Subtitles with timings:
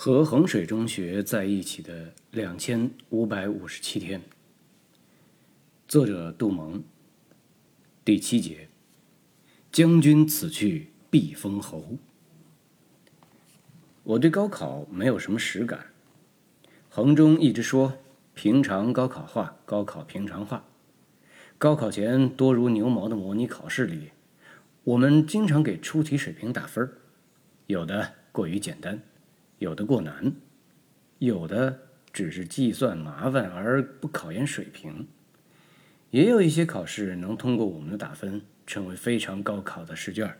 [0.00, 4.22] 和衡水中学在一起的两千五百五十七天。
[5.88, 6.84] 作者：杜蒙。
[8.04, 8.68] 第七节：
[9.72, 11.96] 将军此去必封侯。
[14.04, 15.86] 我对高考没有什么实感。
[16.88, 17.94] 衡中一直说
[18.34, 20.64] 平常高考化，高考平常化。
[21.58, 24.12] 高考前多如牛毛的模拟考试里，
[24.84, 26.88] 我们经常给出题水平打分，
[27.66, 29.02] 有的过于简单。
[29.58, 30.32] 有的过难，
[31.18, 31.80] 有的
[32.12, 35.08] 只是计算麻烦而不考验水平，
[36.10, 40.32] 也有一些考试能通过我们的打分，成为非常高考的试卷。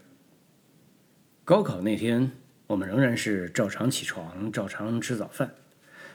[1.45, 2.31] 高考那天，
[2.69, 5.53] 我们仍然是照常起床，照常吃早饭，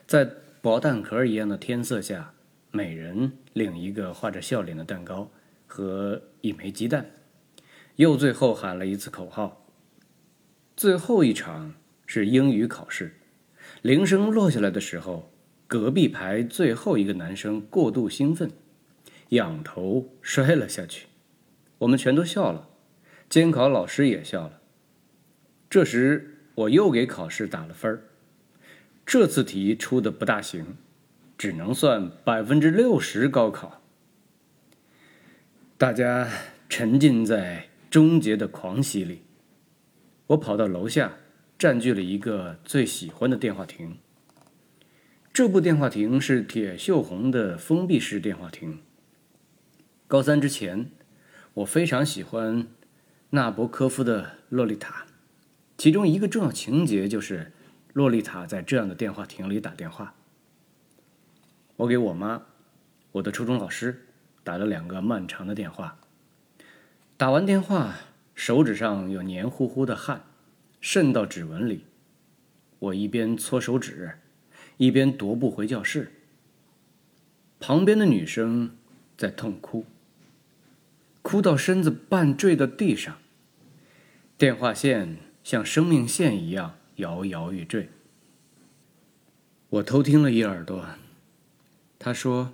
[0.08, 0.30] 在
[0.61, 2.33] 薄蛋壳一样的天色下，
[2.72, 5.30] 每人领一个画着笑脸的蛋糕
[5.67, 7.05] 和一枚鸡蛋，
[7.97, 9.66] 又最后喊了一次口号。
[10.77, 11.73] 最后一场。
[12.16, 13.16] 是英语考试，
[13.81, 15.31] 铃声落下来的时候，
[15.66, 18.52] 隔壁排最后一个男生过度兴奋，
[19.30, 21.08] 仰头摔了下去。
[21.80, 22.70] 我们全都笑了，
[23.28, 24.61] 监考老师也笑了。
[25.72, 28.00] 这时我又给考试打了分，
[29.08, 30.77] 这次题出的不大行，
[31.36, 33.81] 只能算百分之六十高考。
[35.80, 36.30] 大家
[36.70, 39.23] 沉浸在终结的狂喜里，
[40.27, 41.14] 我跑到楼下。
[41.64, 43.97] 占据了一个最喜欢的电话亭。
[45.31, 48.80] 这部电话亭是铁锈红的封闭式电话亭。
[50.05, 50.92] 高三之前，
[51.53, 52.67] 我非常喜欢
[53.30, 55.05] 纳博科夫的《洛丽塔》，
[55.78, 57.53] 其中一个重要情节就是
[57.94, 60.16] 洛丽塔在这样的电话亭里打电话。
[61.77, 62.42] 我给我妈，
[63.14, 64.05] 我的初中老师
[64.44, 65.98] 打了两个漫长的电话。
[67.16, 67.94] 打完电话，
[68.36, 70.25] 手指上有黏糊糊的汗。
[70.84, 71.86] 渗到指纹里，
[72.78, 74.20] 我一边搓手指，
[74.76, 76.12] 一边踱步回教室。
[77.58, 78.76] 旁边的女生
[79.17, 79.86] 在痛哭，
[81.22, 83.17] 哭到身子半坠到地上。
[84.38, 87.88] 电话线像生命线一样摇摇欲坠。
[89.70, 90.86] 我偷听了一耳朵，
[91.98, 92.52] 他说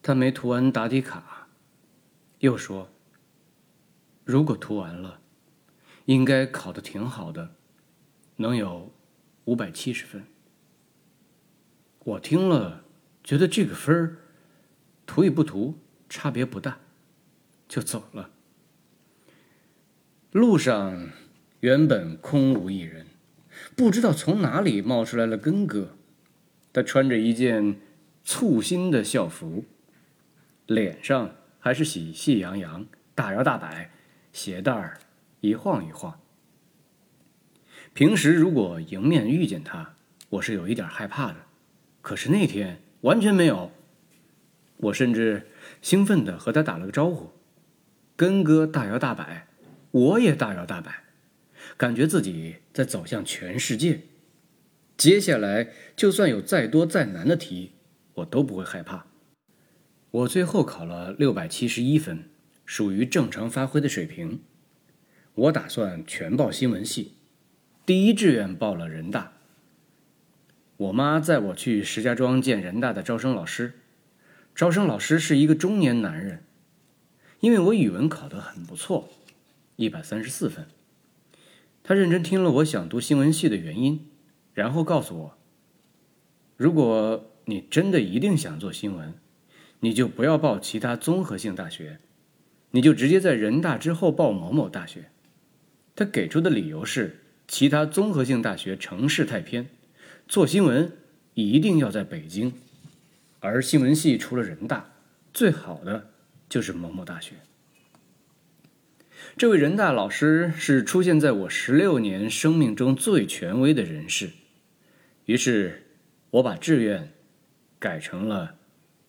[0.00, 1.48] 他没涂完答题卡，
[2.38, 2.88] 又说
[4.24, 5.22] 如果涂完了。
[6.06, 7.54] 应该考的挺好的，
[8.36, 8.92] 能有
[9.44, 10.24] 五百七十分。
[12.00, 12.84] 我听了，
[13.22, 14.16] 觉得这个分儿
[15.06, 15.78] 涂与不涂
[16.08, 16.78] 差别不大，
[17.66, 18.30] 就走了。
[20.30, 21.10] 路上
[21.60, 23.06] 原本空无一人，
[23.74, 25.96] 不知道从哪里冒出来了根哥，
[26.72, 27.80] 他穿着一件
[28.24, 29.64] 簇新的校服，
[30.66, 33.90] 脸上还是喜气洋洋，大摇大摆，
[34.32, 34.98] 鞋带儿。
[35.44, 36.18] 一晃一晃。
[37.92, 39.94] 平时如果迎面遇见他，
[40.30, 41.36] 我是有一点害怕的，
[42.00, 43.70] 可是那天完全没有。
[44.78, 45.48] 我甚至
[45.82, 47.30] 兴奋地和他打了个招呼。
[48.16, 49.46] 根哥大摇大摆，
[49.90, 51.04] 我也大摇大摆，
[51.76, 54.00] 感觉自己在走向全世界。
[54.96, 57.72] 接下来就算有再多再难的题，
[58.14, 59.08] 我都不会害怕。
[60.10, 62.30] 我最后考了六百七十一分，
[62.64, 64.40] 属于正常发挥的水平。
[65.36, 67.14] 我打算全报新闻系，
[67.84, 69.32] 第一志愿报了人大。
[70.76, 73.72] 我妈载我去石家庄见人大的招生老师，
[74.54, 76.44] 招生老师是一个中年男人。
[77.40, 79.08] 因为我语文考得很不错，
[79.74, 80.68] 一百三十四分。
[81.82, 84.06] 他认真听了我想读新闻系的原因，
[84.52, 85.38] 然后告诉我：
[86.56, 89.12] 如果你真的一定想做新闻，
[89.80, 91.98] 你就不要报其他综合性大学，
[92.70, 95.10] 你就直接在人大之后报某某大学。
[95.96, 99.68] 他给出的理由是，其他综合性大学城市太偏，
[100.26, 100.90] 做新闻
[101.34, 102.52] 一定要在北京，
[103.38, 104.92] 而新闻系除了人大，
[105.32, 106.10] 最好的
[106.48, 107.36] 就是某某大学。
[109.36, 114.30] 这位人大老师是出现在我十六年生命中最权威的人士，
[115.26, 115.86] 于是
[116.30, 117.12] 我把志愿
[117.78, 118.56] 改成了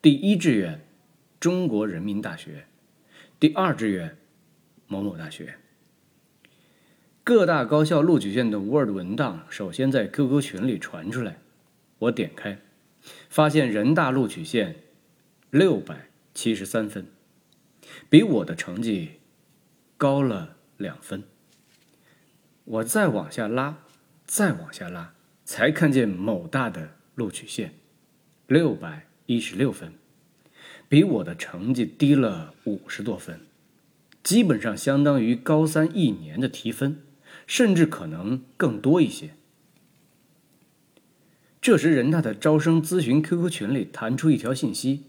[0.04, 0.86] 第一志愿
[1.40, 2.68] 中国人民大学，
[3.40, 4.16] 第二志愿
[4.86, 5.56] 某某大学。
[7.26, 11.40] 各大高校录取线的 Word 文档首先在 QQ 群里传出来，
[11.98, 12.60] 我点开，
[13.30, 14.76] 发现人大录取线
[15.50, 17.08] 六百七十三分，
[18.12, 19.14] 比我的成绩
[19.98, 21.24] 高了两分。
[22.64, 23.80] 我再往下拉，
[24.28, 27.74] 再往下拉，才看见某大的录取线
[28.46, 29.94] 六百一十六分，
[30.88, 33.40] 比我的成绩低了五十多分，
[34.22, 37.02] 基本上相当于高三一年的提分。
[37.48, 39.36] 甚至可能更多一些。
[41.62, 45.06] 这时，人大的招生咨询 QQ 群里弹出一条信息，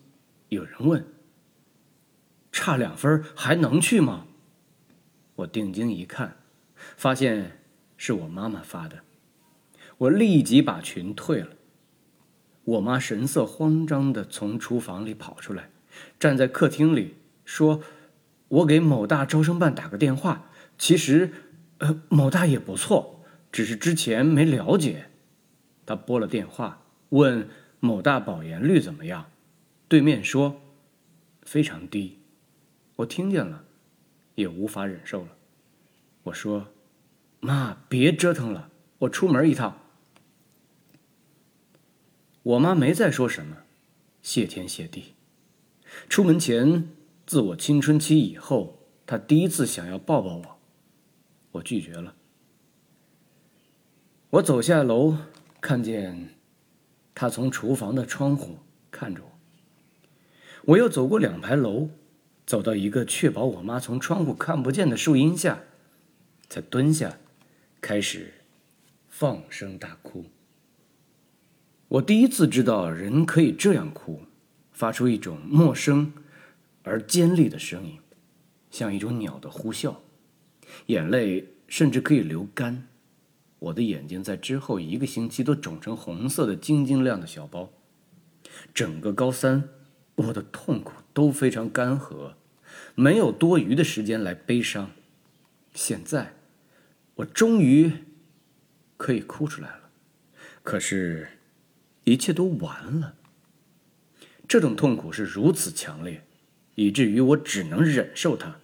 [0.49, 1.05] 有人问
[2.51, 4.27] ：“差两分还能去吗？”
[5.37, 6.37] 我定睛一看，
[6.97, 7.59] 发现
[7.99, 9.01] 是我妈妈发的。
[9.99, 11.51] 我立即把群退了。
[12.65, 15.71] 我妈神色慌张地从厨房里跑出来，
[16.19, 17.83] 站在客厅里说
[18.49, 21.31] ：“我给某大招生办打个电话，其实，
[21.79, 23.21] 呃，某大也不错，
[23.53, 25.11] 只是之前没了解。”
[25.87, 27.49] 他拨了电话，问
[27.81, 29.31] 某大保研率怎么样，
[29.89, 30.61] 对面说
[31.43, 32.19] 非常低。
[32.97, 33.65] 我听见了，
[34.35, 35.29] 也无法忍受了。
[36.25, 36.69] 我说
[37.41, 39.79] ：“妈，别折腾了，我出门一趟。”
[42.43, 43.59] 我妈没再说什么，
[44.23, 45.15] 谢天谢地。
[46.09, 46.89] 出门前，
[47.27, 50.56] 自我青春期以后，她第一次想要抱抱我，
[51.57, 52.15] 我拒绝了。
[54.31, 55.17] 我走下楼。
[55.59, 56.37] 看见
[57.13, 58.59] 他从厨房的窗户
[58.89, 59.31] 看着我，
[60.67, 61.89] 我又走过两排楼，
[62.47, 65.59] 走到一个确保我妈从窗户看不见的树荫下，
[66.49, 67.19] 才蹲下，
[67.81, 68.35] 开始
[69.09, 70.27] 放声大哭。
[71.89, 74.21] 我第一次知道人可以这样哭，
[74.71, 76.13] 发出一种陌生
[76.85, 77.99] 而尖利的声音，
[78.71, 79.97] 像一种鸟的呼啸，
[80.87, 82.87] 眼泪甚至可以流干。
[83.59, 87.73] 我的眼睛在之后一个星期都肿成红色的晶晶亮的小包。
[88.73, 89.69] 整个高三，
[90.15, 92.35] 我的痛苦都非常干涸，
[92.95, 94.91] 没有多余的时间来悲伤。
[95.75, 96.35] 现在，
[97.17, 97.91] 我终于
[98.97, 99.91] 可以哭出来了。
[100.63, 101.29] 可是，
[102.05, 103.15] 一切都完了。
[104.49, 106.25] 这种痛苦是如此强烈，
[106.77, 108.61] 以至于我只能忍受它，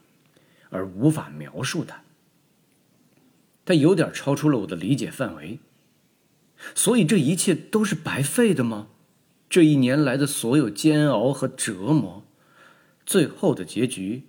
[0.73, 2.03] 而无法描述它。
[3.65, 5.61] 它有点超出了我的理解范围，
[6.75, 8.89] 所以这一切都是白费的吗？
[9.49, 12.25] 这一年来的所有煎熬和折磨，
[13.05, 14.25] 最后的结局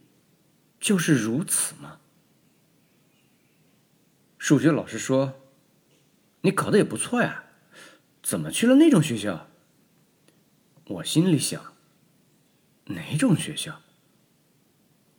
[0.79, 1.99] 就是如此吗？
[4.37, 5.39] 数学老师说
[6.41, 7.45] ：“你考的也不错呀，
[8.21, 9.47] 怎么去了那种学校？”
[10.85, 11.73] 我心里想
[12.87, 13.81] ：“哪种学校？”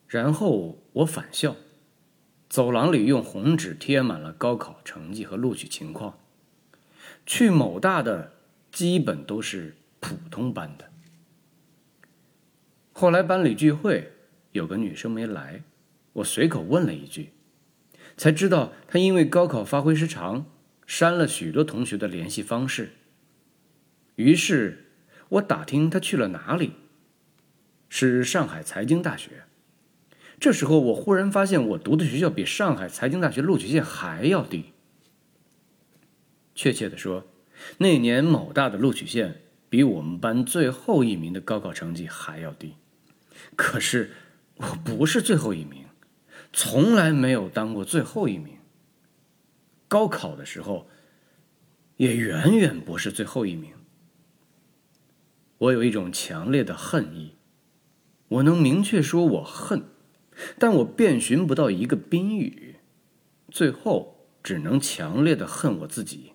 [0.09, 1.57] 然后我返校。
[2.49, 6.19] 走廊里用红纸贴满了高考成绩和录取情况。
[7.27, 8.35] 去某大的
[8.71, 10.89] 基本都是普通班的。
[12.93, 14.13] 后来班里聚会，
[14.53, 15.65] 有个女生没来，
[16.13, 17.31] 我随口问了一句，
[18.17, 20.47] 才知道她因为高考发挥失常，
[20.87, 22.93] 删了许多同学的联系方式。
[24.15, 24.93] 于是
[25.31, 26.75] 我打听她去了哪里，
[27.89, 29.43] 是上海财经大学。
[30.41, 34.73] 这时候，我忽然发现，我读的学校比上海财经大学录取线还要低。
[36.55, 37.25] 确切的说，
[37.79, 42.75] 那年某大的录取线比我们班最后一名的高考成绩还要低。
[43.57, 44.13] 可是，
[44.57, 45.85] 我不是最后一名，
[46.53, 48.59] 从来没有当过最后一名。
[49.89, 50.89] 高考的时候，
[51.97, 53.73] 也远远不是最后一名。
[55.59, 57.37] 我有一种强烈的恨意，
[58.29, 59.85] 我能明确说，我恨。
[60.59, 62.77] 但我遍寻不到一个宾语，
[63.51, 66.33] 最后只能强烈的恨我自己。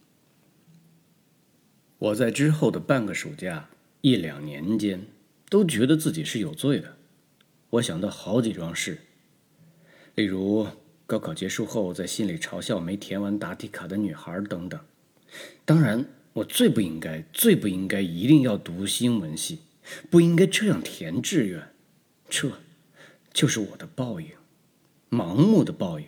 [1.98, 3.70] 我在之后的半个暑假、
[4.02, 5.06] 一两年间，
[5.50, 6.96] 都觉得自己是有罪的。
[7.72, 9.00] 我想到好几桩事，
[10.16, 10.66] 例如
[11.06, 14.80] 高考结束后在信里嘲笑没填完答题卡的女孩等等。
[15.66, 19.60] 当然，我最不应该、最不应该一定要读新闻系，
[20.10, 21.68] 不应该这样填志愿，
[22.30, 22.50] 这。
[23.32, 24.32] 就是我的报应，
[25.10, 26.08] 盲目的报应，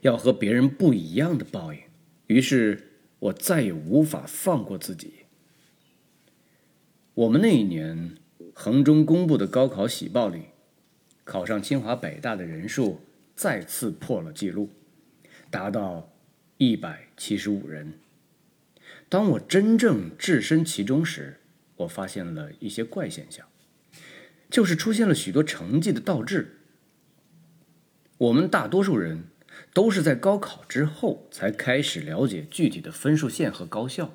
[0.00, 1.80] 要和别人不一样的报应。
[2.26, 5.12] 于是我再也无法放过自己。
[7.14, 8.16] 我们那一年，
[8.52, 10.46] 衡中公布的高考喜报里，
[11.24, 13.00] 考上清华北大的人数
[13.34, 14.70] 再次破了纪录，
[15.50, 16.12] 达到
[16.58, 18.00] 一百七十五人。
[19.08, 21.40] 当我真正置身其中时，
[21.76, 23.46] 我发现了一些怪现象。
[24.56, 26.60] 就是出现了许多成绩的倒置。
[28.16, 29.24] 我们大多数人
[29.74, 34.14] 都是在高考之后才开始了解具体的分数线和高校。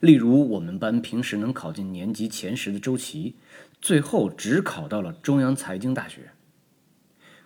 [0.00, 3.36] 例如，我们班平时能考进年级前十的周琦，
[3.80, 6.32] 最后只考到了中央财经大学。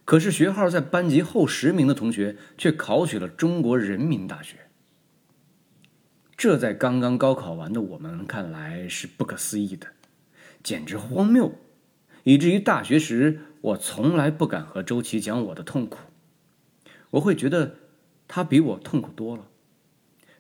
[0.05, 4.57] 可是学号在班级后十名的同学却考取了中国人民大学。
[6.37, 9.87] 这在刚刚高考完的我们看来是不可思议的，
[10.65, 11.57] 简直荒谬。
[12.27, 15.99] 以至于大学时，我从来不敢和周琦讲我的痛苦，
[17.11, 17.77] 我会觉得
[18.27, 19.47] 他比我痛苦多了。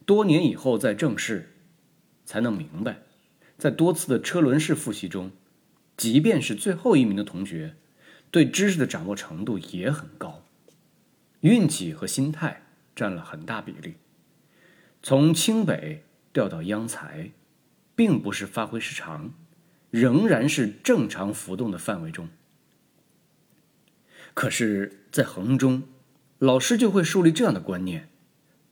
[0.04, 1.54] 多年以后再正视，
[2.24, 3.02] 才能明白，
[3.56, 5.30] 在多次的车轮式复习中，
[5.96, 7.76] 即便是最后一名的同学，
[8.32, 10.42] 对知识的掌握程度也很高，
[11.42, 12.62] 运气和心态
[12.96, 13.94] 占了很大比例。
[15.04, 16.02] 从清北
[16.32, 17.30] 调到央财，
[17.94, 19.32] 并不是发挥失常，
[19.90, 22.28] 仍然是正常浮动的范围中。
[24.34, 25.84] 可是，在衡中，
[26.38, 28.08] 老师就会树立这样的观念：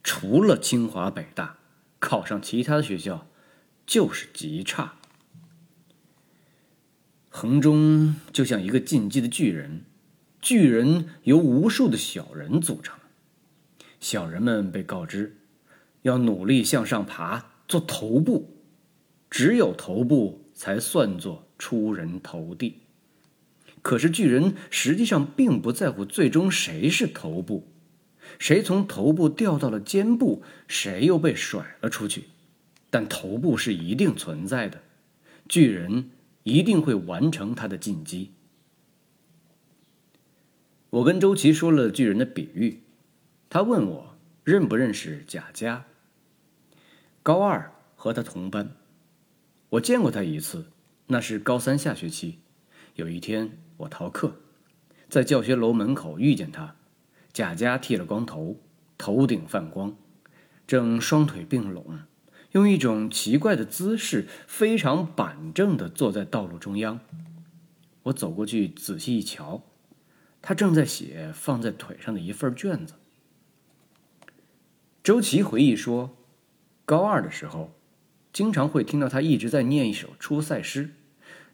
[0.03, 1.59] 除了清华北大，
[1.99, 3.27] 考上其他的学校
[3.87, 4.95] 就是极差。
[7.31, 9.85] 衡中就像一个进击的巨人，
[10.41, 12.99] 巨人由无数的小人组成，
[13.99, 15.39] 小人们被告知。
[16.03, 18.59] 要努力向上爬，做头部，
[19.31, 22.81] 只有头部才算作出人头地。
[23.83, 27.69] 可是巨人实际上并不在乎最终谁是头部，
[28.39, 32.25] 谁从头部掉到了肩部，谁又被甩了出去。
[32.89, 34.81] 但头部是一定存在的，
[35.49, 36.11] 巨人
[36.45, 38.31] 一定会完成他的进击。
[40.91, 42.85] 我跟周琦说了巨人的比喻，
[43.51, 45.87] 他问我认不认识贾家。
[47.23, 48.77] 高二和他同班，
[49.75, 50.67] 我见过他一次，
[51.09, 52.39] 那是高三下学期。
[52.95, 54.37] 有一天我逃课，
[55.09, 56.77] 在教学楼门口遇见他。
[57.33, 58.61] 贾家剃了光头，
[58.97, 59.97] 头顶泛光，
[60.69, 61.99] 正双腿并拢，
[62.53, 67.01] 用一种奇怪的姿势，非常板正地坐在道路中央。
[68.05, 69.65] 我走过去仔细一瞧，
[70.41, 72.95] 他正在写放在腿上的一份卷子。
[75.03, 76.17] 周琦回忆说。
[76.87, 77.73] 高二的时候，
[78.35, 80.91] 经常会听到他一直在念一首出塞诗，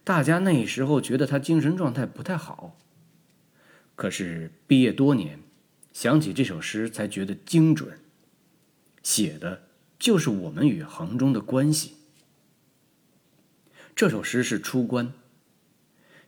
[0.03, 2.75] 大家那时候觉得他精神状态不太好。
[3.95, 5.39] 可是毕业多年，
[5.93, 7.99] 想起这首诗才觉得精准，
[9.03, 9.67] 写的
[9.99, 11.97] 就是我们与衡中的关系。
[13.95, 15.13] 这首诗是出关，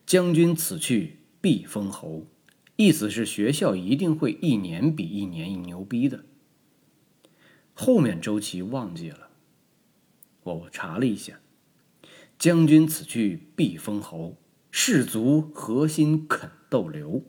[0.05, 2.27] 将军此去必封侯，
[2.75, 6.23] 意思是学校一定会一年比一年牛逼的。
[7.73, 9.22] 后面周琦忘记了，
[10.43, 11.39] 我查了一下，
[12.37, 14.37] 将军此去必封侯，
[14.71, 17.23] 士卒何心肯逗留？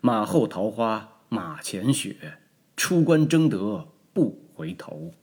[0.00, 2.38] 马后桃花马前雪，
[2.76, 5.14] 出关争得不回头。